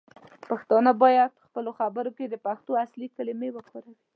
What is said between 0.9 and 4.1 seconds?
باید پخپلو خبرو کې د پښتو اصلی کلمې وکاروي.